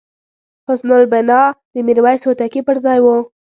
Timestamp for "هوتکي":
2.27-2.61